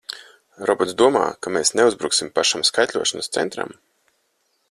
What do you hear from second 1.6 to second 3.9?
neuzbruksim pašam skaitļošanas centram!